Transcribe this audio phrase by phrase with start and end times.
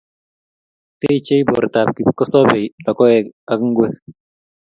[0.99, 3.95] Techei bortab kipkosobei logoek ak ngwek